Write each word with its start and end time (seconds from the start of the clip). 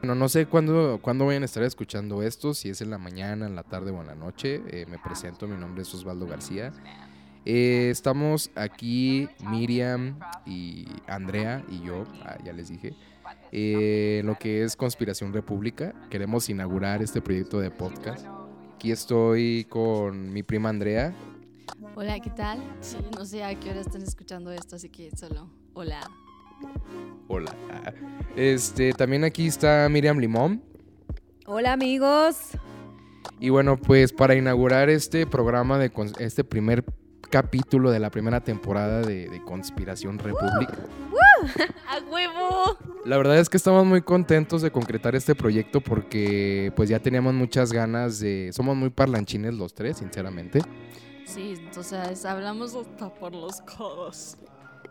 Bueno, 0.00 0.14
no 0.14 0.28
sé 0.28 0.46
cuándo, 0.46 1.00
cuándo 1.02 1.26
vayan 1.26 1.42
a 1.42 1.46
estar 1.46 1.62
escuchando 1.64 2.22
esto, 2.22 2.54
si 2.54 2.68
es 2.68 2.80
en 2.80 2.90
la 2.90 2.98
mañana, 2.98 3.46
en 3.46 3.56
la 3.56 3.64
tarde 3.64 3.90
o 3.90 4.00
en 4.00 4.06
la 4.06 4.14
noche. 4.14 4.62
Eh, 4.68 4.86
me 4.88 4.98
presento, 4.98 5.48
mi 5.48 5.56
nombre 5.56 5.82
es 5.82 5.92
Osvaldo 5.92 6.26
García. 6.26 6.72
Eh, 7.44 7.88
estamos 7.90 8.50
aquí, 8.54 9.28
Miriam 9.50 10.18
y 10.46 10.86
Andrea 11.08 11.64
y 11.68 11.80
yo, 11.80 12.04
ah, 12.24 12.36
ya 12.44 12.52
les 12.52 12.68
dije, 12.68 12.94
eh, 13.50 14.22
lo 14.24 14.36
que 14.36 14.62
es 14.62 14.76
Conspiración 14.76 15.32
República. 15.32 15.92
Queremos 16.10 16.48
inaugurar 16.48 17.02
este 17.02 17.20
proyecto 17.20 17.58
de 17.58 17.70
podcast. 17.70 18.24
Aquí 18.76 18.92
estoy 18.92 19.66
con 19.68 20.32
mi 20.32 20.44
prima 20.44 20.68
Andrea. 20.68 21.12
Hola, 21.96 22.20
¿qué 22.20 22.30
tal? 22.30 22.62
Sí, 22.80 22.98
no 23.16 23.24
sé 23.24 23.42
a 23.42 23.58
qué 23.58 23.70
hora 23.70 23.80
están 23.80 24.02
escuchando 24.02 24.52
esto, 24.52 24.76
así 24.76 24.88
que 24.88 25.10
solo 25.16 25.50
hola. 25.74 26.00
Hola. 27.28 27.54
Este, 28.36 28.92
también 28.92 29.24
aquí 29.24 29.46
está 29.46 29.88
Miriam 29.88 30.18
Limón. 30.18 30.62
Hola 31.46 31.72
amigos. 31.72 32.52
Y 33.40 33.50
bueno, 33.50 33.76
pues 33.76 34.12
para 34.12 34.34
inaugurar 34.34 34.90
este 34.90 35.26
programa 35.26 35.78
de 35.78 35.90
este 36.18 36.44
primer 36.44 36.84
capítulo 37.30 37.90
de 37.90 37.98
la 37.98 38.10
primera 38.10 38.40
temporada 38.40 39.02
de, 39.02 39.42
Conspiración 39.44 40.18
República. 40.18 40.74
¡A 41.88 42.04
huevo! 42.10 42.76
La 43.04 43.16
verdad 43.16 43.38
es 43.38 43.48
que 43.48 43.56
estamos 43.56 43.86
muy 43.86 44.02
contentos 44.02 44.62
de 44.62 44.70
concretar 44.70 45.14
este 45.14 45.34
proyecto 45.34 45.80
porque 45.80 46.72
pues 46.76 46.88
ya 46.88 46.98
teníamos 46.98 47.34
muchas 47.34 47.72
ganas 47.72 48.18
de... 48.20 48.50
Somos 48.52 48.76
muy 48.76 48.90
parlanchines 48.90 49.54
los 49.54 49.74
tres, 49.74 49.98
sinceramente. 49.98 50.60
Sí, 51.24 51.54
entonces 51.58 52.24
hablamos 52.24 52.74
hasta 52.74 53.12
por 53.14 53.34
los 53.34 53.60
codos. 53.62 54.36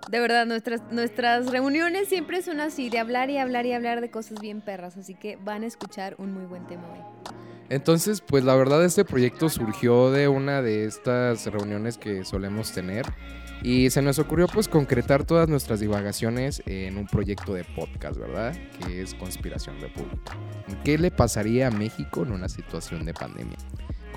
De 0.09 0.19
verdad, 0.19 0.45
nuestras, 0.45 0.81
nuestras 0.91 1.51
reuniones 1.51 2.07
siempre 2.07 2.41
son 2.41 2.59
así, 2.61 2.89
de 2.89 2.99
hablar 2.99 3.29
y 3.29 3.37
hablar 3.37 3.65
y 3.65 3.73
hablar 3.73 4.01
de 4.01 4.09
cosas 4.09 4.39
bien 4.39 4.61
perras, 4.61 4.95
así 4.97 5.15
que 5.15 5.37
van 5.37 5.63
a 5.63 5.67
escuchar 5.67 6.15
un 6.17 6.33
muy 6.33 6.45
buen 6.45 6.65
tema 6.67 6.83
hoy. 6.91 6.99
Entonces, 7.69 8.21
pues 8.21 8.45
la 8.45 8.55
verdad 8.55 8.83
este 8.85 9.03
proyecto 9.03 9.49
surgió 9.49 10.11
de 10.11 10.29
una 10.29 10.61
de 10.61 10.85
estas 10.85 11.45
reuniones 11.47 11.97
que 11.97 12.23
solemos 12.23 12.71
tener 12.71 13.05
y 13.61 13.89
se 13.89 14.01
nos 14.01 14.19
ocurrió 14.19 14.47
pues 14.47 14.67
concretar 14.67 15.25
todas 15.25 15.49
nuestras 15.49 15.79
divagaciones 15.79 16.61
en 16.65 16.97
un 16.97 17.07
proyecto 17.07 17.53
de 17.53 17.63
podcast, 17.63 18.17
¿verdad? 18.17 18.55
Que 18.79 19.01
es 19.01 19.13
Conspiración 19.15 19.81
República. 19.81 20.37
¿Qué 20.83 20.97
le 20.97 21.11
pasaría 21.11 21.67
a 21.67 21.71
México 21.71 22.23
en 22.23 22.31
una 22.31 22.47
situación 22.47 23.03
de 23.03 23.13
pandemia? 23.13 23.57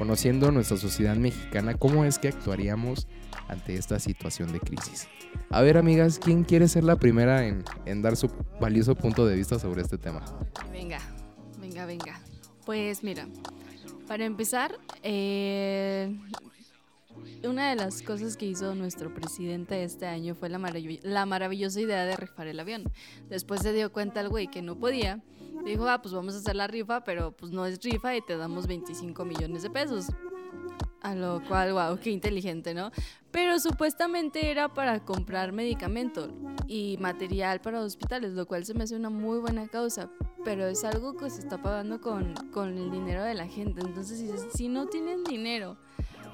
Conociendo 0.00 0.50
nuestra 0.50 0.78
sociedad 0.78 1.14
mexicana, 1.14 1.74
¿cómo 1.74 2.06
es 2.06 2.18
que 2.18 2.28
actuaríamos 2.28 3.06
ante 3.48 3.74
esta 3.74 3.98
situación 3.98 4.50
de 4.50 4.58
crisis? 4.58 5.06
A 5.50 5.60
ver, 5.60 5.76
amigas, 5.76 6.18
¿quién 6.18 6.42
quiere 6.42 6.68
ser 6.68 6.84
la 6.84 6.96
primera 6.96 7.46
en, 7.46 8.00
dar 8.00 8.16
su 8.16 8.30
valioso 8.58 8.94
punto 8.94 9.26
de 9.26 9.36
vista 9.36 9.58
sobre 9.58 9.82
este 9.82 9.98
tema? 9.98 10.24
Venga, 10.72 11.00
venga, 11.60 11.84
venga. 11.84 12.18
Pues 12.64 13.04
mira, 13.04 13.28
para 14.08 14.24
empezar, 14.24 14.78
eh, 15.02 16.18
una 17.44 17.68
de 17.68 17.76
las 17.76 18.00
cosas 18.00 18.38
que 18.38 18.46
hizo 18.46 18.74
nuestro 18.74 19.12
presidente 19.12 19.84
este 19.84 20.06
año 20.06 20.34
fue 20.34 20.48
la, 20.48 20.58
la 21.02 21.26
maravillosa 21.26 21.78
idea 21.78 22.06
de 22.06 22.16
rifar 22.16 22.46
el 22.46 22.58
avión. 22.58 22.84
Después 23.28 23.60
se 23.60 23.74
dio 23.74 23.92
cuenta 23.92 24.22
el 24.22 24.30
güey 24.30 24.48
que 24.48 24.62
no 24.62 24.76
podía. 24.76 25.20
Dijo, 25.64 25.88
ah, 25.88 26.00
pues 26.00 26.14
vamos 26.14 26.34
a 26.34 26.38
hacer 26.38 26.56
la 26.56 26.66
rifa, 26.66 27.04
pero 27.04 27.32
pues 27.32 27.52
no 27.52 27.66
es 27.66 27.82
rifa 27.82 28.16
y 28.16 28.22
te 28.22 28.36
damos 28.36 28.66
25 28.66 29.24
millones 29.24 29.62
de 29.62 29.70
pesos. 29.70 30.06
A 31.02 31.14
lo 31.14 31.42
cual, 31.48 31.72
wow, 31.72 31.98
qué 31.98 32.10
inteligente, 32.10 32.74
¿no? 32.74 32.90
Pero 33.30 33.58
supuestamente 33.58 34.50
era 34.50 34.68
para 34.68 35.02
comprar 35.04 35.52
medicamento 35.52 36.28
y 36.66 36.98
material 37.00 37.60
para 37.60 37.80
hospitales, 37.80 38.32
lo 38.32 38.46
cual 38.46 38.66
se 38.66 38.74
me 38.74 38.84
hace 38.84 38.96
una 38.96 39.08
muy 39.08 39.38
buena 39.38 39.66
causa. 39.68 40.10
Pero 40.44 40.66
es 40.66 40.84
algo 40.84 41.16
que 41.16 41.30
se 41.30 41.40
está 41.40 41.62
pagando 41.62 42.00
con, 42.00 42.34
con 42.52 42.76
el 42.76 42.90
dinero 42.90 43.22
de 43.22 43.34
la 43.34 43.46
gente. 43.46 43.80
Entonces, 43.80 44.18
si, 44.18 44.58
si 44.58 44.68
no 44.68 44.86
tienen 44.88 45.24
dinero 45.24 45.78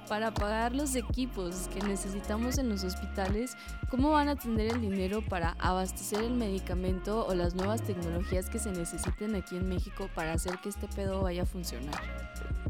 para 0.09 0.33
pagar 0.33 0.75
los 0.75 0.95
equipos 0.95 1.69
que 1.73 1.81
necesitamos 1.87 2.59
en 2.59 2.69
los 2.69 2.85
hospitales, 2.85 3.57
¿cómo 3.91 4.11
van 4.11 4.29
a 4.29 4.37
tener 4.37 4.73
el 4.73 4.81
dinero 4.81 5.23
para 5.23 5.57
abastecer 5.59 6.23
el 6.23 6.35
medicamento 6.35 7.27
o 7.27 7.35
las 7.35 7.55
nuevas 7.55 7.83
tecnologías 7.83 8.49
que 8.49 8.59
se 8.59 8.71
necesiten 8.71 9.35
aquí 9.35 9.57
en 9.57 9.69
México 9.69 10.09
para 10.15 10.33
hacer 10.33 10.59
que 10.59 10.69
este 10.69 10.89
pedo 10.89 11.23
vaya 11.23 11.43
a 11.43 11.47
funcionar? 11.47 12.01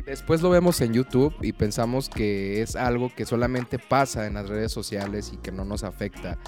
Después 0.05 0.41
lo 0.41 0.51
vemos 0.51 0.81
en 0.81 0.93
YouTube 0.93 1.35
y 1.43 1.53
pensamos 1.53 2.09
que 2.09 2.63
es 2.63 2.77
algo 2.77 3.13
que 3.15 3.27
solamente 3.27 3.79
pasa 3.79 4.27
en 4.27 4.35
las 4.35 4.49
redes 4.49 4.73
sociales 4.73 5.33
y 5.33 5.37
que 5.37 5.53
no 5.53 5.65
nos 5.65 5.83
afecta. 5.83 6.39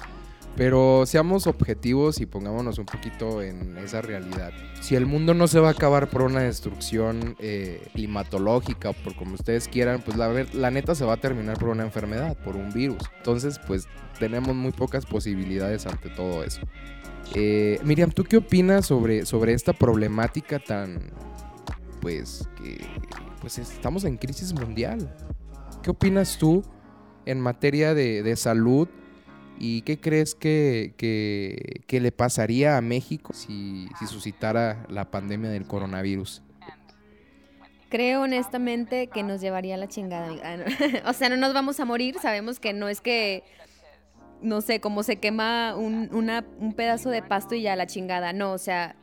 Pero 0.55 1.05
seamos 1.05 1.47
objetivos 1.47 2.19
y 2.19 2.25
pongámonos 2.25 2.79
un 2.79 2.85
poquito 2.85 3.41
en 3.41 3.77
esa 3.77 4.01
realidad. 4.01 4.51
Si 4.81 4.95
el 4.95 5.05
mundo 5.05 5.33
no 5.33 5.47
se 5.47 5.59
va 5.59 5.69
a 5.69 5.71
acabar 5.71 6.09
por 6.09 6.23
una 6.23 6.41
destrucción 6.41 7.35
eh, 7.39 7.87
climatológica 7.93 8.91
por 8.91 9.15
como 9.15 9.35
ustedes 9.35 9.69
quieran, 9.69 10.01
pues 10.01 10.17
la, 10.17 10.45
la 10.53 10.71
neta 10.71 10.95
se 10.95 11.05
va 11.05 11.13
a 11.13 11.17
terminar 11.17 11.57
por 11.57 11.69
una 11.69 11.83
enfermedad, 11.83 12.37
por 12.43 12.57
un 12.57 12.71
virus. 12.71 13.03
Entonces, 13.17 13.59
pues 13.67 13.87
tenemos 14.19 14.53
muy 14.53 14.71
pocas 14.71 15.05
posibilidades 15.05 15.85
ante 15.85 16.09
todo 16.09 16.43
eso. 16.43 16.61
Eh, 17.35 17.79
Miriam, 17.83 18.11
¿tú 18.11 18.23
qué 18.23 18.37
opinas 18.37 18.85
sobre, 18.85 19.25
sobre 19.25 19.53
esta 19.53 19.71
problemática 19.71 20.59
tan, 20.59 21.11
pues, 22.01 22.49
que 22.57 22.79
pues 23.39 23.57
estamos 23.57 24.03
en 24.03 24.17
crisis 24.17 24.53
mundial. 24.53 25.15
¿Qué 25.81 25.91
opinas 25.91 26.37
tú 26.37 26.63
en 27.25 27.39
materia 27.39 27.93
de, 27.93 28.35
salud 28.35 28.87
y 29.59 29.81
qué 29.81 29.99
crees 29.99 30.35
que, 30.35 30.93
que, 30.97 31.99
le 31.99 32.11
pasaría 32.11 32.77
a 32.77 32.81
México 32.81 33.33
si, 33.33 33.87
si 33.99 34.07
suscitara 34.07 34.85
la 34.89 35.11
pandemia 35.11 35.49
del 35.49 35.65
coronavirus? 35.65 36.41
Creo 37.89 38.21
honestamente 38.21 39.07
que 39.07 39.23
nos 39.23 39.41
llevaría 39.41 39.75
la 39.75 39.87
chingada. 39.87 40.31
o 41.05 41.13
sea, 41.13 41.29
no 41.29 41.37
nos 41.37 41.53
vamos 41.53 41.79
a 41.79 41.85
morir. 41.85 42.17
Sabemos 42.21 42.59
que 42.59 42.71
no 42.71 42.87
es 42.87 43.01
que, 43.01 43.43
no 44.41 44.61
sé, 44.61 44.79
como 44.79 45.03
se 45.03 45.17
quema 45.17 45.75
un, 45.75 46.09
un 46.11 46.73
pedazo 46.73 47.09
de 47.09 47.21
pasto 47.21 47.55
y 47.55 47.63
ya 47.63 47.75
la 47.75 47.87
chingada. 47.87 48.31
No, 48.31 48.53
o 48.53 48.57
sea, 48.57 48.95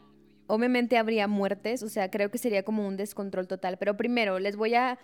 obviamente 0.46 0.96
habría 0.96 1.26
muertes, 1.28 1.82
o 1.82 1.88
sea, 1.88 2.10
creo 2.10 2.30
que 2.30 2.38
sería 2.38 2.62
como 2.62 2.86
un 2.86 2.96
descontrol 2.96 3.46
total. 3.46 3.76
Pero 3.78 3.96
primero, 3.96 4.38
les 4.38 4.56
voy 4.56 4.74
a, 4.74 4.98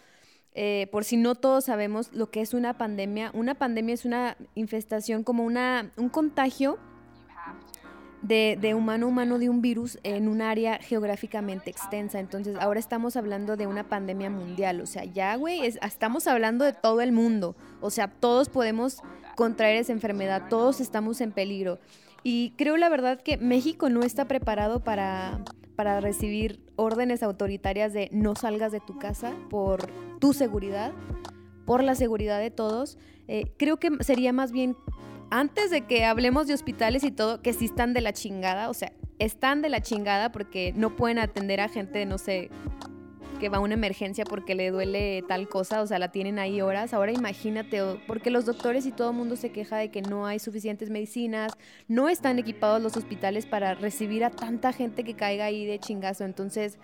eh, 0.54 0.88
por 0.92 1.04
si 1.04 1.16
no 1.16 1.34
todos 1.34 1.64
sabemos 1.64 2.12
lo 2.12 2.30
que 2.30 2.42
es 2.42 2.52
una 2.52 2.76
pandemia, 2.76 3.30
una 3.34 3.54
pandemia 3.54 3.94
es 3.94 4.04
una 4.04 4.36
infestación 4.54 5.24
como 5.24 5.44
una, 5.44 5.90
un 5.96 6.10
contagio 6.10 6.78
de, 8.20 8.58
de, 8.60 8.74
humano 8.74 9.06
a 9.06 9.08
humano 9.08 9.38
de 9.38 9.48
un 9.48 9.62
virus 9.62 9.98
en 10.04 10.28
un 10.28 10.42
área 10.42 10.78
geográficamente 10.78 11.70
extensa. 11.70 12.20
Entonces, 12.20 12.56
ahora 12.60 12.78
estamos 12.78 13.16
hablando 13.16 13.56
de 13.56 13.66
una 13.66 13.88
pandemia 13.88 14.30
mundial. 14.30 14.80
O 14.80 14.86
sea, 14.86 15.04
ya, 15.04 15.34
güey, 15.36 15.64
estamos 15.64 16.26
hablando 16.26 16.64
de 16.64 16.72
todo 16.72 17.00
el 17.00 17.12
mundo. 17.12 17.56
O 17.80 17.90
sea, 17.90 18.08
todos 18.08 18.48
podemos 18.48 18.98
contraer 19.34 19.76
esa 19.76 19.92
enfermedad, 19.92 20.48
todos 20.48 20.80
estamos 20.80 21.20
en 21.20 21.32
peligro. 21.32 21.80
Y 22.22 22.54
creo 22.56 22.76
la 22.76 22.88
verdad 22.88 23.20
que 23.20 23.38
México 23.38 23.88
no 23.88 24.02
está 24.02 24.26
preparado 24.26 24.80
para, 24.84 25.40
para 25.74 26.00
recibir 26.00 26.60
órdenes 26.82 27.22
autoritarias 27.22 27.92
de 27.92 28.08
no 28.12 28.34
salgas 28.34 28.72
de 28.72 28.80
tu 28.80 28.98
casa 28.98 29.32
por 29.50 29.86
tu 30.18 30.32
seguridad, 30.32 30.92
por 31.64 31.82
la 31.82 31.94
seguridad 31.94 32.38
de 32.38 32.50
todos. 32.50 32.98
Eh, 33.28 33.52
creo 33.56 33.78
que 33.78 33.90
sería 34.00 34.32
más 34.32 34.52
bien, 34.52 34.76
antes 35.30 35.70
de 35.70 35.86
que 35.86 36.04
hablemos 36.04 36.46
de 36.46 36.54
hospitales 36.54 37.04
y 37.04 37.10
todo, 37.10 37.40
que 37.40 37.52
sí 37.52 37.66
están 37.66 37.94
de 37.94 38.00
la 38.00 38.12
chingada, 38.12 38.68
o 38.68 38.74
sea, 38.74 38.92
están 39.18 39.62
de 39.62 39.68
la 39.68 39.80
chingada 39.80 40.32
porque 40.32 40.72
no 40.76 40.96
pueden 40.96 41.18
atender 41.18 41.60
a 41.60 41.68
gente, 41.68 42.04
no 42.06 42.18
sé, 42.18 42.50
que 43.42 43.48
va 43.48 43.58
a 43.58 43.60
una 43.60 43.74
emergencia 43.74 44.24
porque 44.24 44.54
le 44.54 44.70
duele 44.70 45.24
tal 45.26 45.48
cosa, 45.48 45.82
o 45.82 45.86
sea, 45.88 45.98
la 45.98 46.12
tienen 46.12 46.38
ahí 46.38 46.60
horas. 46.60 46.94
Ahora 46.94 47.10
imagínate, 47.10 47.82
porque 48.06 48.30
los 48.30 48.46
doctores 48.46 48.86
y 48.86 48.92
todo 48.92 49.10
el 49.10 49.16
mundo 49.16 49.34
se 49.34 49.50
queja 49.50 49.78
de 49.78 49.90
que 49.90 50.00
no 50.00 50.26
hay 50.26 50.38
suficientes 50.38 50.90
medicinas, 50.90 51.52
no 51.88 52.08
están 52.08 52.38
equipados 52.38 52.80
los 52.80 52.96
hospitales 52.96 53.44
para 53.46 53.74
recibir 53.74 54.22
a 54.22 54.30
tanta 54.30 54.72
gente 54.72 55.02
que 55.02 55.14
caiga 55.14 55.46
ahí 55.46 55.66
de 55.66 55.80
chingazo. 55.80 56.24
Entonces, 56.24 56.78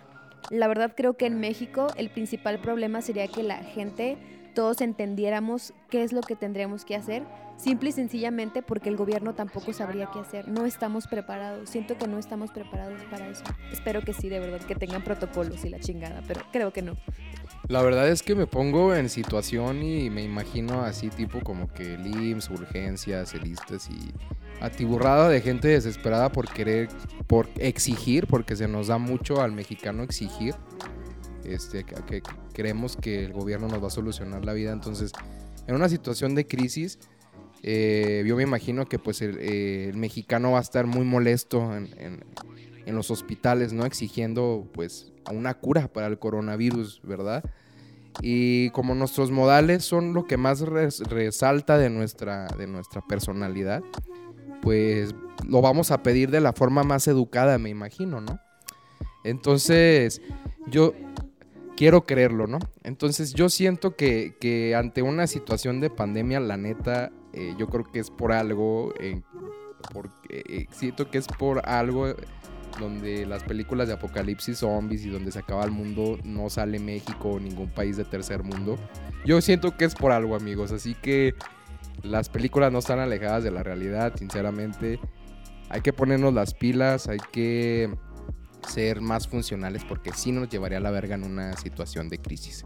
la 0.49 0.67
verdad 0.67 0.95
creo 0.97 1.13
que 1.13 1.27
en 1.27 1.39
México 1.39 1.87
el 1.95 2.09
principal 2.09 2.59
problema 2.59 3.01
sería 3.01 3.29
que 3.29 3.41
la 3.41 3.59
gente 3.59 4.17
todos 4.53 4.81
entendiéramos 4.81 5.73
qué 5.89 6.03
es 6.03 6.11
lo 6.11 6.19
que 6.19 6.35
tendríamos 6.35 6.83
que 6.83 6.97
hacer, 6.97 7.23
simple 7.59 7.89
y 7.89 7.91
sencillamente 7.91 8.61
porque 8.61 8.89
el 8.89 8.95
gobierno 8.95 9.35
tampoco 9.35 9.73
sabría 9.73 10.09
qué 10.11 10.19
hacer. 10.19 10.47
No 10.47 10.65
estamos 10.65 11.07
preparados, 11.07 11.69
siento 11.69 11.97
que 11.97 12.07
no 12.07 12.17
estamos 12.17 12.51
preparados 12.51 13.01
para 13.11 13.27
eso. 13.27 13.43
Espero 13.71 14.01
que 14.01 14.13
sí, 14.13 14.29
de 14.29 14.39
verdad, 14.39 14.61
que 14.61 14.75
tengan 14.75 15.03
protocolos 15.03 15.63
y 15.65 15.69
la 15.69 15.79
chingada, 15.79 16.23
pero 16.27 16.41
creo 16.51 16.71
que 16.71 16.81
no. 16.81 16.97
La 17.67 17.81
verdad 17.81 18.07
es 18.07 18.23
que 18.23 18.33
me 18.35 18.47
pongo 18.47 18.95
en 18.95 19.09
situación 19.09 19.83
y 19.83 20.09
me 20.09 20.23
imagino 20.23 20.81
así 20.81 21.09
tipo 21.09 21.41
como 21.41 21.71
que 21.71 21.95
el 21.95 22.07
IMSS, 22.07 22.49
urgencias, 22.49 23.33
elistas 23.33 23.89
y 23.89 24.13
atiburrada 24.61 25.29
de 25.29 25.41
gente 25.41 25.67
desesperada 25.67 26.31
por 26.31 26.49
querer, 26.49 26.89
por 27.27 27.47
exigir, 27.57 28.27
porque 28.27 28.55
se 28.55 28.67
nos 28.67 28.87
da 28.87 28.97
mucho 28.97 29.41
al 29.41 29.51
mexicano 29.51 30.03
exigir 30.03 30.55
este, 31.43 31.83
que, 31.83 32.21
creemos 32.53 32.95
que 32.95 33.25
el 33.25 33.33
gobierno 33.33 33.67
nos 33.67 33.81
va 33.81 33.87
a 33.87 33.91
solucionar 33.91 34.45
la 34.45 34.53
vida. 34.53 34.71
Entonces, 34.71 35.11
en 35.67 35.75
una 35.75 35.89
situación 35.89 36.35
de 36.35 36.47
crisis, 36.47 36.99
eh, 37.63 38.23
yo 38.25 38.35
me 38.35 38.43
imagino 38.43 38.85
que 38.85 38.99
pues 38.99 39.21
el, 39.21 39.93
mexicano 39.95 40.51
va 40.51 40.59
a 40.59 40.61
estar 40.61 40.85
muy 40.85 41.05
molesto 41.05 41.75
en, 41.75 42.23
los 42.85 43.11
hospitales, 43.11 43.71
¿no? 43.71 43.85
Exigiendo 43.85 44.67
pues 44.73 45.11
una 45.31 45.53
cura 45.53 45.87
para 45.87 46.07
el 46.07 46.17
coronavirus, 46.17 47.01
¿verdad? 47.03 47.43
Y 48.19 48.71
como 48.71 48.95
nuestros 48.95 49.29
modales 49.29 49.85
son 49.85 50.13
lo 50.15 50.25
que 50.25 50.37
más 50.37 50.61
resalta 50.61 51.77
de 51.77 51.91
nuestra, 51.91 52.47
de 52.57 52.65
nuestra 52.65 53.01
personalidad, 53.01 53.83
pues 54.63 55.13
lo 55.47 55.61
vamos 55.61 55.91
a 55.91 56.01
pedir 56.01 56.31
de 56.31 56.41
la 56.41 56.51
forma 56.51 56.83
más 56.83 57.07
educada, 57.07 57.59
me 57.59 57.69
imagino, 57.69 58.21
¿no? 58.21 58.39
Entonces, 59.23 60.21
yo 60.67 60.93
quiero 61.75 62.05
creerlo, 62.05 62.47
¿no? 62.47 62.59
Entonces, 62.83 63.33
yo 63.33 63.49
siento 63.49 63.95
que, 63.95 64.73
ante 64.75 65.01
una 65.01 65.27
situación 65.27 65.79
de 65.79 65.89
pandemia, 65.89 66.39
la 66.39 66.57
neta, 66.57 67.11
eh, 67.33 67.55
yo 67.57 67.67
creo 67.67 67.83
que 67.83 67.99
es 67.99 68.09
por 68.09 68.31
algo, 68.31 68.93
porque, 69.93 70.43
eh, 70.47 70.67
siento 70.71 71.09
que 71.09 71.17
es 71.17 71.27
por 71.27 71.67
algo 71.67 72.13
donde 72.79 73.25
las 73.25 73.43
películas 73.43 73.87
de 73.87 73.95
apocalipsis 73.95 74.59
zombies 74.59 75.05
y 75.05 75.09
donde 75.09 75.31
se 75.31 75.39
acaba 75.39 75.63
el 75.65 75.71
mundo 75.71 76.17
no 76.23 76.49
sale 76.49 76.79
México 76.79 77.29
o 77.29 77.39
ningún 77.39 77.69
país 77.69 77.97
de 77.97 78.05
tercer 78.05 78.43
mundo. 78.43 78.77
Yo 79.25 79.41
siento 79.41 79.75
que 79.75 79.85
es 79.85 79.95
por 79.95 80.11
algo, 80.11 80.35
amigos. 80.35 80.71
Así 80.71 80.95
que 80.95 81.35
las 82.03 82.29
películas 82.29 82.71
no 82.71 82.79
están 82.79 82.99
alejadas 82.99 83.43
de 83.43 83.51
la 83.51 83.63
realidad, 83.63 84.13
sinceramente. 84.15 84.99
Hay 85.69 85.81
que 85.81 85.93
ponernos 85.93 86.33
las 86.33 86.53
pilas, 86.53 87.07
hay 87.07 87.19
que 87.31 87.93
ser 88.67 89.01
más 89.01 89.27
funcionales 89.27 89.83
porque 89.83 90.11
sí 90.13 90.31
nos 90.31 90.49
llevaría 90.49 90.77
a 90.77 90.81
la 90.81 90.91
verga 90.91 91.15
en 91.15 91.23
una 91.23 91.53
situación 91.57 92.09
de 92.09 92.19
crisis. 92.19 92.65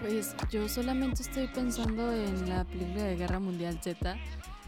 Pues 0.00 0.36
yo 0.50 0.68
solamente 0.68 1.22
estoy 1.22 1.48
pensando 1.48 2.12
en 2.12 2.48
la 2.48 2.64
película 2.64 3.04
de 3.04 3.16
Guerra 3.16 3.40
Mundial 3.40 3.78
Z 3.82 4.16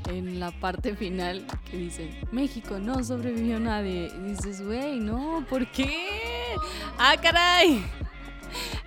en 0.09 0.41
la 0.41 0.51
parte 0.53 0.95
final 0.95 1.45
que 1.71 1.77
dice, 1.77 2.11
México 2.33 2.79
no 2.79 3.03
sobrevivió 3.05 3.61
nadie. 3.61 4.11
Y 4.17 4.31
dices, 4.31 4.65
güey, 4.65 5.01
no, 5.01 5.45
¿por 5.49 5.71
qué? 5.71 6.07
¡Ah, 6.99 7.17
caray! 7.21 7.85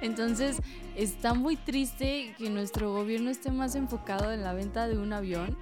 Entonces, 0.01 0.57
está 0.95 1.33
muy 1.33 1.55
triste 1.55 2.33
que 2.38 2.49
nuestro 2.49 2.91
gobierno 2.91 3.29
esté 3.29 3.51
más 3.51 3.75
enfocado 3.75 4.31
en 4.31 4.44
la 4.44 4.53
venta 4.53 4.87
de 4.87 4.97
un 4.97 5.13
avión 5.13 5.57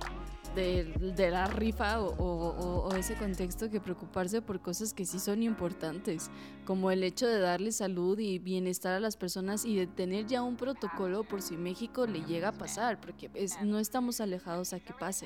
de, 0.59 1.31
la 1.31 1.47
rifa 1.47 2.01
o, 2.01 2.89
ese 2.95 3.15
contexto 3.15 3.69
que 3.69 3.79
preocuparse 3.79 4.41
por 4.41 4.61
cosas 4.61 4.93
que 4.93 5.05
sí 5.05 5.19
son 5.19 5.43
importantes, 5.43 6.29
como 6.65 6.91
el 6.91 7.03
hecho 7.03 7.27
de 7.27 7.39
darle 7.39 7.71
salud 7.71 8.19
y 8.19 8.39
bienestar 8.39 8.93
a 8.93 8.99
las 8.99 9.15
personas 9.15 9.65
y 9.65 9.75
de 9.75 9.87
tener 9.87 10.25
ya 10.25 10.43
un 10.43 10.55
protocolo 10.55 11.23
por 11.23 11.41
si 11.41 11.55
México 11.55 12.05
le 12.05 12.21
llega 12.21 12.49
a 12.49 12.51
pasar, 12.51 12.99
porque 12.99 13.29
no 13.63 13.79
estamos 13.79 14.21
alejados 14.21 14.73
a 14.73 14.79
que 14.79 14.93
pase. 14.93 15.25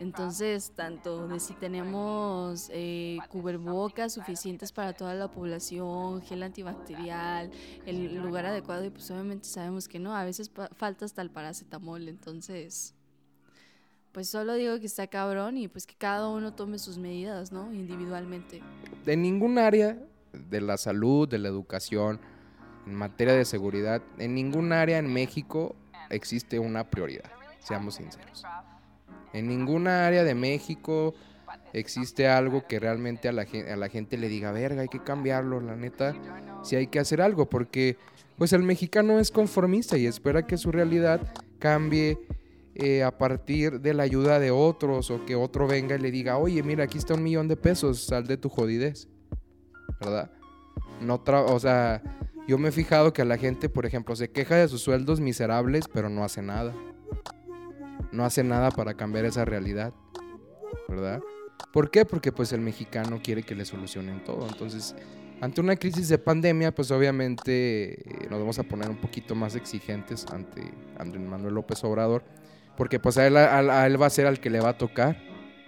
Entonces, 0.00 0.72
tanto 0.74 1.28
de 1.28 1.38
si 1.38 1.54
tenemos 1.54 2.68
eh, 2.72 3.18
cubrebocas 3.28 4.14
suficientes 4.14 4.72
para 4.72 4.94
toda 4.94 5.14
la 5.14 5.30
población, 5.30 6.22
gel 6.22 6.42
antibacterial, 6.42 7.50
el 7.86 8.16
lugar 8.16 8.46
adecuado, 8.46 8.84
y 8.84 8.90
pues 8.90 9.08
obviamente 9.12 9.46
sabemos 9.46 9.86
que 9.86 10.00
no, 10.00 10.16
a 10.16 10.24
veces 10.24 10.50
falta 10.76 11.04
hasta 11.04 11.22
el 11.22 11.30
paracetamol, 11.30 12.08
entonces 12.08 12.94
pues 14.12 14.28
solo 14.28 14.54
digo 14.54 14.78
que 14.78 14.86
está 14.86 15.06
cabrón 15.06 15.56
y 15.56 15.68
pues 15.68 15.86
que 15.86 15.94
cada 15.94 16.28
uno 16.28 16.52
tome 16.54 16.78
sus 16.78 16.98
medidas, 16.98 17.50
¿no? 17.50 17.72
Individualmente. 17.72 18.62
De 19.04 19.16
ningún 19.16 19.58
área 19.58 19.98
de 20.32 20.60
la 20.60 20.76
salud, 20.76 21.28
de 21.28 21.38
la 21.38 21.48
educación, 21.48 22.20
en 22.86 22.94
materia 22.94 23.34
de 23.34 23.44
seguridad, 23.44 24.02
en 24.18 24.34
ningún 24.34 24.72
área 24.72 24.98
en 24.98 25.12
México 25.12 25.74
existe 26.10 26.58
una 26.58 26.90
prioridad, 26.90 27.30
seamos 27.60 27.94
sinceros. 27.94 28.44
En 29.32 29.48
ninguna 29.48 30.06
área 30.06 30.24
de 30.24 30.34
México 30.34 31.14
existe 31.72 32.28
algo 32.28 32.66
que 32.66 32.78
realmente 32.78 33.28
a 33.28 33.32
la, 33.32 33.42
a 33.42 33.76
la 33.76 33.88
gente 33.88 34.18
le 34.18 34.28
diga, 34.28 34.52
verga, 34.52 34.82
hay 34.82 34.88
que 34.88 35.02
cambiarlo, 35.02 35.60
la 35.60 35.76
neta, 35.76 36.14
si 36.62 36.76
hay 36.76 36.88
que 36.88 36.98
hacer 36.98 37.22
algo, 37.22 37.48
porque 37.48 37.96
pues 38.36 38.52
el 38.52 38.62
mexicano 38.62 39.18
es 39.18 39.30
conformista 39.30 39.96
y 39.96 40.06
espera 40.06 40.46
que 40.46 40.58
su 40.58 40.70
realidad 40.72 41.20
cambie 41.58 42.18
eh, 42.74 43.02
a 43.02 43.18
partir 43.18 43.80
de 43.80 43.92
la 43.92 44.04
ayuda 44.04 44.38
de 44.38 44.50
otros 44.50 45.10
o 45.10 45.24
que 45.26 45.36
otro 45.36 45.66
venga 45.66 45.96
y 45.96 45.98
le 45.98 46.10
diga, 46.10 46.38
oye, 46.38 46.62
mira, 46.62 46.84
aquí 46.84 46.96
está 46.96 47.14
un 47.14 47.22
millón 47.22 47.46
de 47.46 47.56
pesos, 47.56 48.00
sal 48.00 48.26
de 48.26 48.38
tu 48.38 48.48
jodidez. 48.48 49.08
¿Verdad? 50.00 50.30
No 51.00 51.22
o 51.26 51.60
sea, 51.60 52.02
yo 52.48 52.56
me 52.58 52.70
he 52.70 52.72
fijado 52.72 53.12
que 53.12 53.22
a 53.22 53.24
la 53.26 53.36
gente, 53.36 53.68
por 53.68 53.84
ejemplo, 53.84 54.16
se 54.16 54.30
queja 54.30 54.56
de 54.56 54.68
sus 54.68 54.80
sueldos 54.80 55.20
miserables, 55.20 55.86
pero 55.92 56.08
no 56.08 56.24
hace 56.24 56.40
nada. 56.40 56.74
No 58.10 58.24
hace 58.24 58.42
nada 58.42 58.70
para 58.70 58.94
cambiar 58.94 59.26
esa 59.26 59.44
realidad. 59.44 59.92
¿Verdad? 60.88 61.20
¿Por 61.72 61.90
qué? 61.90 62.04
Porque 62.04 62.32
pues 62.32 62.52
el 62.52 62.60
mexicano 62.60 63.20
quiere 63.22 63.42
que 63.42 63.54
le 63.54 63.64
solucionen 63.64 64.24
todo. 64.24 64.46
Entonces, 64.48 64.94
ante 65.42 65.60
una 65.60 65.76
crisis 65.76 66.08
de 66.08 66.18
pandemia, 66.18 66.74
pues 66.74 66.90
obviamente 66.90 68.00
eh, 68.00 68.28
nos 68.30 68.40
vamos 68.40 68.58
a 68.58 68.62
poner 68.62 68.88
un 68.88 68.96
poquito 68.96 69.34
más 69.34 69.56
exigentes 69.56 70.26
ante 70.32 70.62
Andrés 70.98 71.22
Manuel 71.22 71.54
López 71.54 71.82
Obrador 71.84 72.22
porque 72.76 72.98
pues 72.98 73.18
a 73.18 73.26
él, 73.26 73.36
va 73.36 74.06
a 74.06 74.10
ser 74.10 74.26
al 74.26 74.40
que 74.40 74.50
le 74.50 74.60
va 74.60 74.70
a 74.70 74.78
tocar 74.78 75.16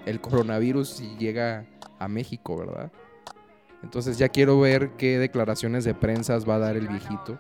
el 0.07 0.21
coronavirus 0.21 0.89
si 0.89 1.17
llega 1.17 1.67
a 1.99 2.09
México, 2.09 2.57
¿verdad? 2.57 2.91
Entonces 3.83 4.19
ya 4.19 4.29
quiero 4.29 4.59
ver 4.61 4.93
qué 4.97 5.19
declaraciones 5.19 5.85
de 5.85 5.95
prensa 5.95 6.39
va 6.39 6.57
a 6.57 6.59
dar 6.59 6.77
el 6.77 6.89
viejito 6.89 7.39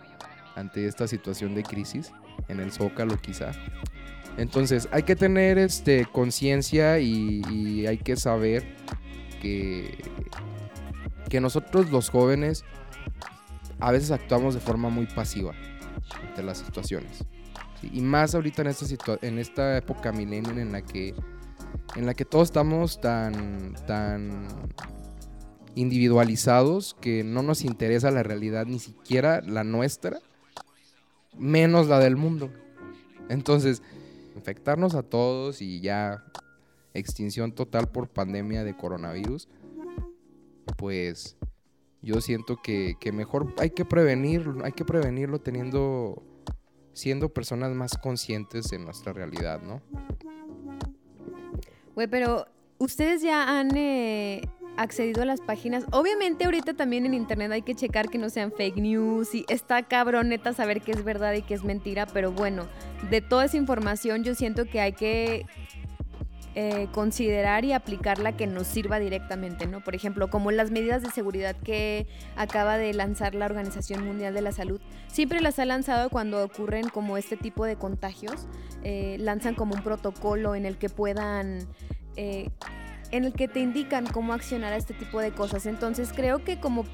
ante 0.55 0.87
esta 0.87 1.08
situación 1.08 1.55
de 1.55 1.62
crisis 1.62 2.12
en 2.49 2.61
el 2.61 2.70
Zócalo 2.70 3.16
quizá. 3.16 3.52
Entonces 4.37 4.88
hay 4.90 5.05
que 5.05 5.16
tener 5.16 5.58
este 5.58 6.06
conciencia 6.06 6.99
y, 6.99 7.43
y, 7.50 7.87
hay 7.87 7.99
que 7.99 8.16
saber 8.16 8.64
que, 9.40 9.99
que 11.28 11.40
nosotros 11.40 11.90
los 11.90 12.11
jóvenes 12.11 12.64
a 13.81 13.93
veces 13.93 14.11
actuamos 14.11 14.55
de 14.55 14.61
forma 14.61 14.88
muy 14.88 15.06
pasiva 15.06 15.52
ante 16.26 16.43
las 16.43 16.58
situaciones. 16.58 17.25
Y 17.82 18.00
más 18.00 18.35
ahorita 18.35 18.62
en 18.62 18.69
esta, 18.69 19.19
en 19.21 19.38
esta 19.38 19.76
época 19.76 20.12
millennial 20.12 20.59
en 20.59 20.73
la 20.73 20.82
que 20.82 21.15
en 21.97 22.06
la 22.06 22.15
que 22.15 22.25
todos 22.25 22.49
estamos 22.49 23.00
tan, 23.00 23.75
tan 23.87 24.49
individualizados 25.75 26.97
que 27.00 27.25
no 27.25 27.43
nos 27.43 27.65
interesa 27.65 28.11
la 28.11 28.23
realidad, 28.23 28.67
ni 28.67 28.79
siquiera 28.79 29.41
la 29.43 29.65
nuestra, 29.65 30.21
menos 31.37 31.88
la 31.88 31.99
del 31.99 32.17
mundo. 32.17 32.50
Entonces, 33.29 33.82
infectarnos 34.35 34.94
a 34.94 35.03
todos 35.03 35.62
y 35.62 35.81
ya 35.81 36.25
extinción 36.94 37.53
total 37.53 37.88
por 37.88 38.09
pandemia 38.09 38.65
de 38.65 38.76
coronavirus, 38.76 39.49
pues 40.76 41.37
yo 42.03 42.21
siento 42.21 42.57
que, 42.62 42.95
que 43.00 43.12
mejor 43.12 43.54
hay 43.59 43.71
que 43.71 43.85
prevenirlo, 43.85 44.64
hay 44.64 44.73
que 44.73 44.85
prevenirlo 44.85 45.40
teniendo 45.40 46.23
siendo 46.94 47.28
personas 47.28 47.72
más 47.72 47.98
conscientes 47.98 48.68
de 48.70 48.78
nuestra 48.78 49.12
realidad, 49.12 49.60
¿no? 49.60 49.82
Güey, 51.94 52.08
pero 52.08 52.46
ustedes 52.78 53.22
ya 53.22 53.58
han 53.58 53.76
eh, 53.76 54.48
accedido 54.76 55.22
a 55.22 55.24
las 55.24 55.40
páginas. 55.40 55.84
Obviamente 55.92 56.44
ahorita 56.44 56.74
también 56.74 57.06
en 57.06 57.14
internet 57.14 57.52
hay 57.52 57.62
que 57.62 57.74
checar 57.74 58.08
que 58.08 58.18
no 58.18 58.30
sean 58.30 58.52
fake 58.52 58.76
news 58.76 59.34
y 59.34 59.44
está 59.48 59.82
cabroneta 59.82 60.52
saber 60.52 60.80
qué 60.80 60.92
es 60.92 61.04
verdad 61.04 61.34
y 61.34 61.42
qué 61.42 61.54
es 61.54 61.64
mentira, 61.64 62.06
pero 62.06 62.32
bueno, 62.32 62.66
de 63.10 63.20
toda 63.20 63.44
esa 63.44 63.56
información 63.56 64.24
yo 64.24 64.34
siento 64.34 64.64
que 64.64 64.80
hay 64.80 64.92
que 64.92 65.46
eh, 66.56 66.87
considerar 66.92 67.64
y 67.64 67.73
aplicar 67.73 68.20
la 68.20 68.37
que 68.37 68.46
nos 68.46 68.68
sirva 68.68 69.00
directamente, 69.00 69.66
¿no? 69.66 69.82
Por 69.82 69.96
ejemplo, 69.96 70.30
como 70.30 70.52
las 70.52 70.70
medidas 70.70 71.02
de 71.02 71.11
seguridad 71.11 71.56
que 71.56 72.06
acaba 72.37 72.78
de 72.78 72.94
lanzar 72.94 73.34
la 73.34 73.46
Organización 73.46 74.04
Mundial 74.04 74.34
de 74.34 74.40
la 74.40 74.52
Salud, 74.52 74.80
siempre 75.08 75.40
las 75.40 75.58
ha 75.58 75.64
lanzado 75.64 76.11
cuando 76.11 76.44
ocurren 76.44 76.88
como 76.88 77.16
este 77.16 77.37
tipo 77.37 77.64
de 77.64 77.75
contagios, 77.75 78.46
eh, 78.84 79.16
lanzan 79.18 79.56
como 79.56 79.75
un 79.75 79.82
protocolo 79.82 80.54
en 80.54 80.64
el 80.64 80.78
que 80.78 80.88
puedan... 80.88 81.66
Eh, 82.16 82.50
en 83.11 83.25
el 83.25 83.32
que 83.32 83.46
te 83.46 83.61
indican 83.61 84.06
cómo 84.06 84.32
accionar 84.32 84.73
a 84.73 84.76
este 84.76 84.94
tipo 84.94 85.20
de 85.20 85.30
cosas. 85.30 85.66
Entonces 85.66 86.12
creo 86.14 86.42
que 86.42 86.58
como 86.58 86.84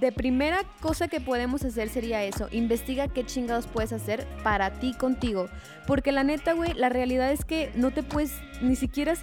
de 0.00 0.12
primera 0.12 0.60
cosa 0.80 1.08
que 1.08 1.20
podemos 1.20 1.64
hacer 1.64 1.88
sería 1.88 2.24
eso, 2.24 2.48
investiga 2.50 3.08
qué 3.08 3.24
chingados 3.24 3.66
puedes 3.66 3.92
hacer 3.92 4.26
para 4.42 4.78
ti 4.78 4.94
contigo. 4.94 5.48
Porque 5.86 6.12
la 6.12 6.24
neta, 6.24 6.52
güey, 6.54 6.72
la 6.74 6.88
realidad 6.88 7.32
es 7.32 7.44
que 7.44 7.70
no 7.74 7.90
te 7.90 8.02
puedes 8.02 8.32
ni 8.60 8.76
siquiera... 8.76 9.14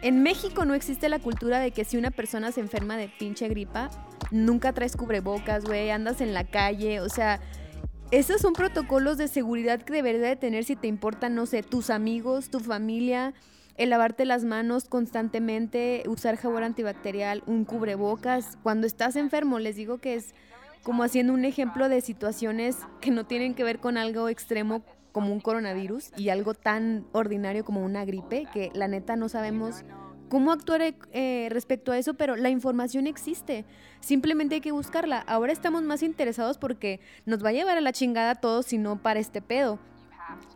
En 0.00 0.22
México 0.22 0.64
no 0.64 0.74
existe 0.74 1.08
la 1.08 1.18
cultura 1.18 1.58
de 1.58 1.72
que 1.72 1.84
si 1.84 1.96
una 1.96 2.10
persona 2.10 2.52
se 2.52 2.60
enferma 2.60 2.96
de 2.96 3.08
pinche 3.08 3.48
gripa, 3.48 3.90
nunca 4.30 4.72
traes 4.72 4.96
cubrebocas, 4.96 5.64
güey, 5.64 5.90
andas 5.90 6.20
en 6.20 6.34
la 6.34 6.44
calle, 6.44 7.00
o 7.00 7.08
sea... 7.08 7.40
Esos 8.10 8.40
son 8.40 8.52
protocolos 8.52 9.16
de 9.18 9.26
seguridad 9.26 9.82
que 9.82 9.92
deberías 9.92 10.22
de 10.22 10.36
tener 10.36 10.64
si 10.64 10.76
te 10.76 10.86
importan, 10.86 11.34
no 11.34 11.46
sé, 11.46 11.62
tus 11.64 11.90
amigos, 11.90 12.48
tu 12.48 12.60
familia, 12.60 13.34
el 13.76 13.90
lavarte 13.90 14.24
las 14.24 14.44
manos 14.44 14.88
constantemente, 14.88 16.04
usar 16.06 16.36
jabón 16.36 16.62
antibacterial, 16.62 17.42
un 17.46 17.64
cubrebocas. 17.64 18.58
Cuando 18.62 18.86
estás 18.86 19.16
enfermo, 19.16 19.58
les 19.58 19.76
digo 19.76 19.98
que 19.98 20.14
es 20.14 20.34
como 20.82 21.02
haciendo 21.02 21.32
un 21.32 21.44
ejemplo 21.44 21.88
de 21.88 22.00
situaciones 22.00 22.76
que 23.00 23.10
no 23.10 23.24
tienen 23.24 23.54
que 23.54 23.64
ver 23.64 23.80
con 23.80 23.96
algo 23.96 24.28
extremo 24.28 24.82
como 25.12 25.32
un 25.32 25.40
coronavirus 25.40 26.10
y 26.16 26.28
algo 26.28 26.54
tan 26.54 27.06
ordinario 27.12 27.64
como 27.64 27.84
una 27.84 28.04
gripe, 28.04 28.46
que 28.52 28.70
la 28.74 28.88
neta 28.88 29.16
no 29.16 29.28
sabemos 29.28 29.84
cómo 30.28 30.52
actuar 30.52 30.82
eh, 31.12 31.48
respecto 31.50 31.92
a 31.92 31.98
eso, 31.98 32.14
pero 32.14 32.36
la 32.36 32.50
información 32.50 33.06
existe. 33.06 33.64
Simplemente 34.00 34.56
hay 34.56 34.60
que 34.60 34.72
buscarla. 34.72 35.20
Ahora 35.20 35.52
estamos 35.52 35.82
más 35.82 36.02
interesados 36.02 36.58
porque 36.58 37.00
nos 37.24 37.44
va 37.44 37.50
a 37.50 37.52
llevar 37.52 37.78
a 37.78 37.80
la 37.80 37.92
chingada 37.92 38.34
todo 38.34 38.62
si 38.62 38.76
no 38.76 39.00
para 39.00 39.20
este 39.20 39.40
pedo. 39.40 39.78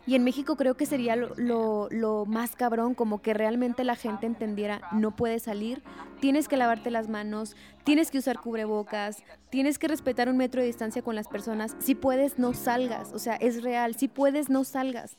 Y 0.05 0.15
en 0.15 0.23
México 0.23 0.55
creo 0.55 0.75
que 0.75 0.85
sería 0.85 1.15
lo, 1.15 2.25
más 2.27 2.55
cabrón, 2.55 2.95
como 2.95 3.21
que 3.21 3.33
realmente 3.33 3.83
la 3.83 3.95
gente 3.95 4.25
entendiera, 4.25 4.81
no 4.91 5.15
puedes 5.15 5.43
salir, 5.43 5.83
tienes 6.19 6.47
que 6.47 6.57
lavarte 6.57 6.89
las 6.89 7.09
manos, 7.09 7.55
tienes 7.83 8.09
que 8.09 8.17
usar 8.17 8.39
cubrebocas, 8.39 9.23
tienes 9.49 9.77
que 9.77 9.87
respetar 9.87 10.29
un 10.29 10.37
metro 10.37 10.61
de 10.61 10.67
distancia 10.67 11.01
con 11.01 11.15
las 11.15 11.27
personas, 11.27 11.75
si 11.79 11.95
puedes 11.95 12.39
no 12.39 12.53
salgas, 12.53 13.13
o 13.13 13.19
sea, 13.19 13.35
es 13.35 13.61
real, 13.63 13.95
si 13.95 14.07
puedes 14.07 14.49
no 14.49 14.63
salgas. 14.63 15.17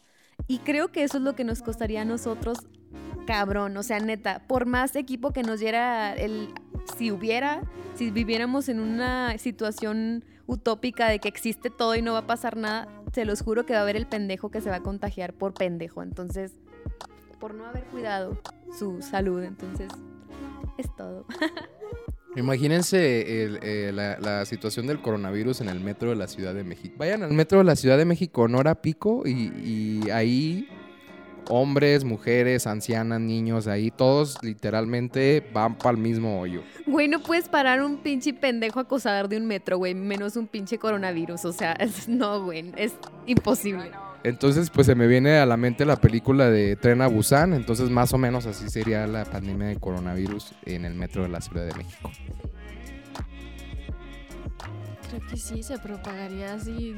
Y 0.49 0.59
creo 0.59 0.91
que 0.91 1.05
eso 1.05 1.19
es 1.19 1.23
lo 1.23 1.35
que 1.35 1.45
nos 1.45 1.63
costaría 1.63 2.03
a 2.03 2.05
nosotros, 2.05 2.59
cabrón, 3.27 3.77
o 3.77 3.83
sea, 3.83 4.01
neta, 4.01 4.43
por 4.49 4.67
más 4.67 4.97
equipo 4.97 5.33
que 5.33 5.43
nos 5.43 5.61
diera 5.61 6.15
el, 6.15 6.53
si 6.97 7.13
hubiera, 7.13 7.63
si 7.95 8.11
viviéramos 8.11 8.69
en 8.69 8.81
una 8.81 9.39
situación 9.39 10.25
utópica 10.47 11.09
de 11.09 11.21
que 11.21 11.29
existe 11.29 11.71
todo 11.71 11.95
y 11.95 12.03
no 12.03 12.13
va 12.13 12.21
a 12.21 12.27
pasar 12.27 12.57
nada, 12.57 12.89
se 13.13 13.25
los 13.25 13.43
juro 13.43 13.67
que 13.67 13.73
va 13.73 13.81
a 13.81 13.83
haber 13.83 13.97
el 13.97 14.07
pendejo 14.07 14.51
que 14.51 14.61
se 14.61 14.71
va 14.71 14.77
a 14.77 14.83
contagiar 14.83 15.33
por 15.35 15.55
pendejo. 15.55 16.03
Entonces, 16.03 16.53
por 17.39 17.55
no 17.55 17.65
haber 17.67 17.85
cuidado 17.85 18.39
su 18.79 19.03
salud. 19.03 19.43
Entonces, 19.43 19.89
es 20.79 20.95
todo. 20.97 21.27
Imagínense 22.37 23.25
eh, 23.27 23.93
la, 23.93 24.45
situación 24.45 24.87
del 24.87 25.03
coronavirus 25.03 25.63
en 25.63 25.69
el 25.69 25.81
metro 25.81 26.11
de 26.11 26.17
la 26.17 26.29
Ciudad 26.29 26.55
de 26.55 26.63
México. 26.63 26.95
Vayan 26.99 27.25
al 27.25 27.33
metro 27.33 27.59
de 27.59 27.65
la 27.65 27.75
Ciudad 27.75 27.99
de 27.99 28.05
México 28.05 28.47
en 28.47 28.55
hora 28.55 28.81
pico 28.81 29.23
y, 29.27 29.53
y 29.65 30.11
ahí 30.11 30.69
hombres, 31.49 32.05
mujeres, 32.05 32.67
ancianas, 32.67 33.21
niños, 33.21 33.67
ahí 33.67 33.91
todos 33.91 34.39
literalmente 34.43 35.47
van 35.53 35.77
para 35.77 35.91
el 35.93 35.97
mismo 35.99 36.41
hoyo. 36.41 36.63
Güey, 36.87 37.09
no 37.09 37.23
puedes 37.23 37.49
parar 37.49 37.83
un 37.83 37.99
pinche 37.99 38.33
pendejo 38.33 38.81
acosador 38.81 39.29
de 39.29 39.37
un 39.37 39.47
metro, 39.47 39.79
güey, 39.79 39.95
menos 39.95 40.37
un 40.37 40.47
pinche 40.47 40.79
coronavirus. 40.79 41.45
O 41.45 41.53
sea, 41.53 41.77
no, 42.09 42.45
güey, 42.45 42.73
es 42.77 42.95
imposible. 43.27 43.91
Entonces, 44.23 44.69
pues 44.69 44.87
se 44.87 44.95
me 44.95 45.07
viene 45.07 45.39
a 45.39 45.47
la 45.47 45.57
mente 45.57 45.87
la 45.87 45.97
película 45.97 46.51
de 46.51 46.77
Tren 46.77 47.01
a 47.01 47.07
Busan. 47.07 47.55
Entonces, 47.55 47.89
más 47.89 48.13
o 48.13 48.19
menos 48.19 48.45
así 48.47 48.69
sería 48.69 49.07
la 49.07 49.25
pandemia 49.25 49.69
de 49.69 49.77
coronavirus 49.77 50.53
en 50.67 50.85
el 50.85 50.95
metro 50.95 51.23
de 51.23 51.31
la 51.31 51.41
Ciudad 51.41 51.67
de 51.67 51.75
México. 51.75 52.11
Creo 55.11 55.27
que 55.29 55.37
sí, 55.37 55.65
se 55.65 55.77
propagaría 55.77 56.55
así 56.55 56.95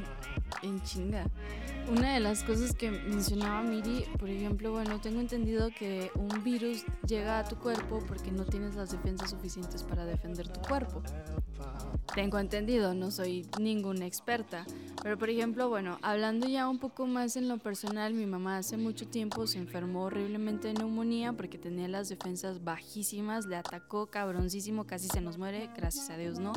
en 0.61 0.81
chinga. 0.83 1.25
Una 1.91 2.13
de 2.13 2.19
las 2.19 2.43
cosas 2.43 2.75
que 2.75 2.91
mencionaba 2.91 3.63
Miri, 3.63 4.05
por 4.19 4.29
ejemplo, 4.29 4.71
bueno, 4.71 5.01
tengo 5.01 5.19
entendido 5.19 5.69
que 5.77 6.11
un 6.15 6.43
virus 6.43 6.85
llega 7.07 7.39
a 7.39 7.43
tu 7.43 7.55
cuerpo 7.57 8.03
porque 8.07 8.31
no 8.31 8.45
tienes 8.45 8.75
las 8.75 8.91
defensas 8.91 9.31
suficientes 9.31 9.81
para 9.81 10.05
defender 10.05 10.47
tu 10.47 10.61
cuerpo. 10.61 11.01
Tengo 12.13 12.37
entendido, 12.37 12.93
no 12.93 13.09
soy 13.09 13.47
ninguna 13.59 14.05
experta, 14.05 14.65
pero 15.01 15.17
por 15.17 15.29
ejemplo, 15.29 15.67
bueno, 15.67 15.97
hablando 16.03 16.47
ya 16.47 16.69
un 16.69 16.77
poco 16.77 17.07
más 17.07 17.35
en 17.35 17.47
lo 17.47 17.57
personal, 17.57 18.13
mi 18.13 18.27
mamá 18.27 18.57
hace 18.57 18.77
mucho 18.77 19.07
tiempo 19.07 19.47
se 19.47 19.57
enfermó 19.57 20.03
horriblemente 20.03 20.67
de 20.67 20.75
neumonía 20.75 21.33
porque 21.33 21.57
tenía 21.57 21.87
las 21.87 22.09
defensas 22.09 22.63
bajísimas, 22.63 23.47
le 23.47 23.55
atacó 23.55 24.07
cabroncísimo, 24.07 24.85
casi 24.85 25.07
se 25.07 25.21
nos 25.21 25.39
muere, 25.39 25.69
gracias 25.75 26.11
a 26.11 26.17
Dios 26.17 26.39
no. 26.39 26.53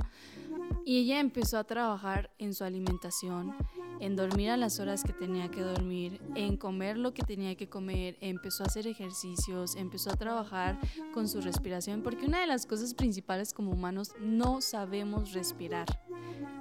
Y 0.89 0.99
ella 0.99 1.19
empezó 1.19 1.59
a 1.59 1.65
trabajar 1.65 2.31
en 2.39 2.55
su 2.55 2.63
alimentación, 2.63 3.57
en 3.99 4.15
dormir 4.15 4.51
a 4.51 4.57
las 4.57 4.79
horas 4.79 5.03
que 5.03 5.13
tenía 5.13 5.51
que 5.51 5.61
dormir, 5.61 6.21
en 6.37 6.57
comer 6.57 6.97
lo 6.97 7.13
que 7.13 7.25
tenía 7.25 7.57
que 7.57 7.69
comer, 7.69 8.17
empezó 8.21 8.63
a 8.63 8.67
hacer 8.67 8.87
ejercicios, 8.87 9.75
empezó 9.75 10.13
a 10.13 10.17
trabajar 10.17 10.79
con 11.13 11.27
su 11.27 11.41
respiración, 11.41 12.03
porque 12.03 12.27
una 12.27 12.41
de 12.41 12.47
las 12.47 12.67
cosas 12.67 12.95
principales 12.95 13.53
como 13.53 13.73
humanos 13.73 14.13
no 14.21 14.61
sabemos 14.61 15.33
respirar. 15.33 15.89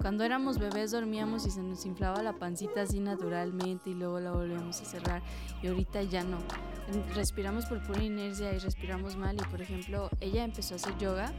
Cuando 0.01 0.23
éramos 0.23 0.57
bebés 0.57 0.89
dormíamos 0.89 1.45
y 1.45 1.51
se 1.51 1.61
nos 1.61 1.85
inflaba 1.85 2.23
la 2.23 2.33
pancita 2.33 2.81
así 2.81 2.99
naturalmente 2.99 3.91
y 3.91 3.93
luego 3.93 4.19
la 4.19 4.31
volvíamos 4.31 4.81
a 4.81 4.85
cerrar 4.85 5.21
y 5.61 5.67
ahorita 5.67 6.01
ya 6.01 6.23
no. 6.23 6.39
Respiramos 7.13 7.67
por 7.67 7.85
pura 7.85 8.03
inercia 8.03 8.51
y 8.55 8.57
respiramos 8.57 9.17
mal 9.17 9.35
y 9.35 9.51
por 9.51 9.61
ejemplo 9.61 10.09
ella 10.19 10.43
empezó 10.43 10.73
a 10.73 10.77
hacer 10.77 10.97
yoga 10.97 11.31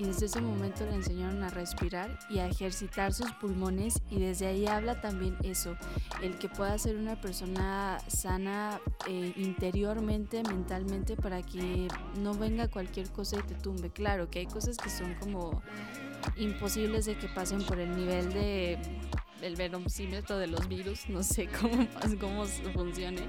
y 0.00 0.04
desde 0.04 0.26
ese 0.26 0.40
momento 0.40 0.86
le 0.86 0.94
enseñaron 0.94 1.42
a 1.42 1.50
respirar 1.50 2.18
y 2.30 2.38
a 2.38 2.46
ejercitar 2.46 3.12
sus 3.12 3.30
pulmones 3.32 4.00
y 4.10 4.18
desde 4.18 4.46
ahí 4.46 4.66
habla 4.66 4.98
también 5.02 5.36
eso, 5.42 5.76
el 6.22 6.38
que 6.38 6.48
pueda 6.48 6.78
ser 6.78 6.96
una 6.96 7.20
persona 7.20 7.98
sana 8.06 8.80
eh, 9.06 9.34
interiormente, 9.36 10.42
mentalmente, 10.42 11.16
para 11.16 11.42
que 11.42 11.86
no 12.18 12.32
venga 12.32 12.68
cualquier 12.68 13.10
cosa 13.10 13.40
y 13.40 13.42
te 13.42 13.54
tumbe. 13.54 13.90
Claro 13.90 14.30
que 14.30 14.38
hay 14.38 14.46
cosas 14.46 14.78
que 14.78 14.88
son 14.88 15.16
como 15.16 15.60
imposibles 16.38 17.04
de 17.04 17.18
que 17.18 17.28
pasen 17.28 17.62
por 17.62 17.78
el 17.78 17.94
nivel 17.94 18.32
de 18.32 18.78
el 19.42 19.54
de 19.56 20.46
los 20.46 20.68
virus, 20.68 21.10
no 21.10 21.22
sé 21.22 21.46
cómo, 21.60 21.86
cómo 22.20 22.44
funcione, 22.46 23.22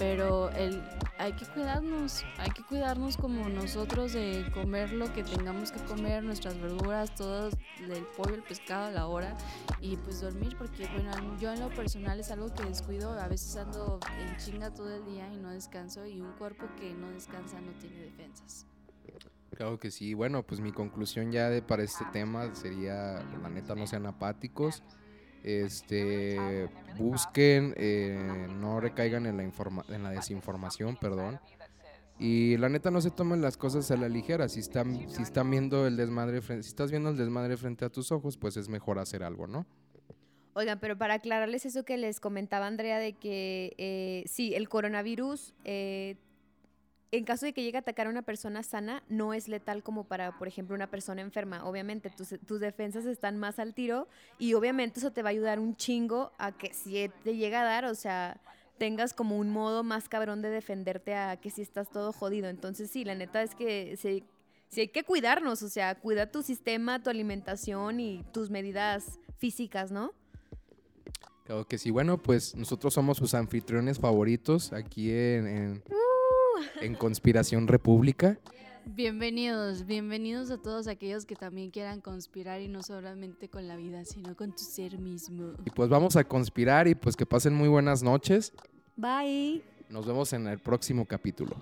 pero 0.00 0.48
el, 0.52 0.82
hay 1.18 1.34
que 1.34 1.44
cuidarnos, 1.44 2.24
hay 2.38 2.50
que 2.52 2.62
cuidarnos 2.62 3.18
como 3.18 3.50
nosotros 3.50 4.14
de 4.14 4.50
comer 4.54 4.92
lo 4.92 5.12
que 5.12 5.22
tengamos 5.22 5.72
que 5.72 5.80
comer, 5.84 6.24
nuestras 6.24 6.58
verduras, 6.58 7.14
todo 7.14 7.50
el 7.50 8.06
pollo, 8.16 8.36
el 8.36 8.42
pescado 8.42 8.86
a 8.86 8.90
la 8.92 9.06
hora 9.08 9.36
y 9.82 9.98
pues 9.98 10.22
dormir 10.22 10.56
porque 10.56 10.88
bueno, 10.94 11.12
yo 11.38 11.52
en 11.52 11.60
lo 11.60 11.68
personal 11.68 12.18
es 12.18 12.30
algo 12.30 12.50
que 12.54 12.64
descuido, 12.64 13.10
a 13.12 13.28
veces 13.28 13.54
ando 13.58 14.00
en 14.18 14.38
chinga 14.38 14.72
todo 14.72 14.90
el 14.90 15.04
día 15.04 15.30
y 15.34 15.36
no 15.36 15.50
descanso 15.50 16.06
y 16.06 16.22
un 16.22 16.32
cuerpo 16.32 16.66
que 16.78 16.94
no 16.94 17.10
descansa 17.10 17.60
no 17.60 17.72
tiene 17.72 17.98
defensas. 17.98 18.64
Claro 19.54 19.78
que 19.78 19.90
sí, 19.90 20.14
bueno, 20.14 20.42
pues 20.44 20.62
mi 20.62 20.72
conclusión 20.72 21.30
ya 21.30 21.50
de 21.50 21.60
para 21.60 21.82
este 21.82 22.06
tema 22.10 22.54
sería, 22.54 23.22
la 23.42 23.50
neta 23.50 23.74
no 23.74 23.86
sean 23.86 24.06
apáticos 24.06 24.82
este 25.42 26.68
busquen 26.96 27.74
eh, 27.76 28.48
no 28.60 28.80
recaigan 28.80 29.26
en 29.26 29.36
la 29.36 29.42
en 29.42 30.02
la 30.02 30.10
desinformación 30.10 30.96
perdón. 30.96 31.40
Y 32.18 32.58
la 32.58 32.68
neta 32.68 32.90
no 32.90 33.00
se 33.00 33.10
tomen 33.10 33.40
las 33.40 33.56
cosas 33.56 33.90
a 33.90 33.96
la 33.96 34.08
ligera. 34.08 34.48
Si 34.48 34.60
están 34.60 35.08
si 35.08 35.22
están 35.22 35.50
viendo 35.50 35.86
el 35.86 35.96
desmadre 35.96 36.42
si 36.42 36.68
estás 36.68 36.90
viendo 36.90 37.10
el 37.10 37.16
desmadre 37.16 37.56
frente 37.56 37.84
a 37.84 37.88
tus 37.88 38.12
ojos 38.12 38.36
pues 38.36 38.56
es 38.56 38.68
mejor 38.68 38.98
hacer 38.98 39.22
algo 39.22 39.46
no 39.46 39.66
Oigan, 40.52 40.80
pero 40.80 40.98
para 40.98 41.14
aclararles 41.14 41.64
eso 41.64 41.84
que 41.84 41.96
les 41.96 42.18
comentaba 42.18 42.66
Andrea 42.66 42.98
de 42.98 43.12
que 43.12 43.72
eh, 43.78 44.24
sí, 44.26 44.54
el 44.54 44.68
coronavirus 44.68 45.54
eh, 45.64 46.16
en 47.12 47.24
caso 47.24 47.44
de 47.44 47.52
que 47.52 47.62
llegue 47.62 47.76
a 47.76 47.80
atacar 47.80 48.06
a 48.06 48.10
una 48.10 48.22
persona 48.22 48.62
sana, 48.62 49.02
no 49.08 49.34
es 49.34 49.48
letal 49.48 49.82
como 49.82 50.04
para, 50.04 50.38
por 50.38 50.46
ejemplo, 50.46 50.76
una 50.76 50.88
persona 50.88 51.20
enferma. 51.20 51.64
Obviamente, 51.64 52.08
tus, 52.10 52.34
tus, 52.46 52.60
defensas 52.60 53.04
están 53.04 53.36
más 53.36 53.58
al 53.58 53.74
tiro 53.74 54.06
y 54.38 54.54
obviamente 54.54 55.00
eso 55.00 55.10
te 55.10 55.22
va 55.22 55.30
a 55.30 55.32
ayudar 55.32 55.58
un 55.58 55.76
chingo 55.76 56.32
a 56.38 56.52
que 56.52 56.72
si 56.72 57.10
te 57.24 57.36
llega 57.36 57.62
a 57.62 57.64
dar, 57.64 57.84
o 57.84 57.94
sea, 57.96 58.40
tengas 58.78 59.12
como 59.12 59.36
un 59.36 59.50
modo 59.50 59.82
más 59.82 60.08
cabrón 60.08 60.40
de 60.40 60.50
defenderte 60.50 61.14
a 61.14 61.36
que 61.36 61.50
si 61.50 61.62
estás 61.62 61.90
todo 61.90 62.12
jodido. 62.12 62.48
Entonces, 62.48 62.90
sí, 62.90 63.04
la 63.04 63.16
neta 63.16 63.42
es 63.42 63.56
que 63.56 63.96
sí, 63.96 64.22
sí 64.68 64.82
hay 64.82 64.88
que 64.88 65.02
cuidarnos, 65.02 65.62
o 65.62 65.68
sea, 65.68 65.96
cuida 65.96 66.30
tu 66.30 66.42
sistema, 66.42 67.02
tu 67.02 67.10
alimentación 67.10 67.98
y 67.98 68.24
tus 68.32 68.50
medidas 68.50 69.18
físicas, 69.38 69.90
¿no? 69.90 70.12
Claro 71.44 71.66
que 71.66 71.76
sí. 71.76 71.90
Bueno, 71.90 72.18
pues 72.18 72.54
nosotros 72.54 72.94
somos 72.94 73.18
sus 73.18 73.34
anfitriones 73.34 73.98
favoritos 73.98 74.72
aquí 74.72 75.10
en 75.10 75.82
en 76.80 76.94
Conspiración 76.94 77.68
República. 77.68 78.38
Bienvenidos, 78.86 79.86
bienvenidos 79.86 80.50
a 80.50 80.58
todos 80.58 80.88
aquellos 80.88 81.26
que 81.26 81.36
también 81.36 81.70
quieran 81.70 82.00
conspirar 82.00 82.60
y 82.60 82.68
no 82.68 82.82
solamente 82.82 83.48
con 83.48 83.68
la 83.68 83.76
vida, 83.76 84.04
sino 84.04 84.34
con 84.34 84.52
tu 84.52 84.62
ser 84.62 84.98
mismo. 84.98 85.52
Y 85.64 85.70
pues 85.70 85.88
vamos 85.88 86.16
a 86.16 86.24
conspirar 86.24 86.88
y 86.88 86.94
pues 86.94 87.16
que 87.16 87.26
pasen 87.26 87.54
muy 87.54 87.68
buenas 87.68 88.02
noches. 88.02 88.52
Bye. 88.96 89.62
Nos 89.88 90.06
vemos 90.06 90.32
en 90.32 90.46
el 90.46 90.58
próximo 90.58 91.04
capítulo. 91.06 91.56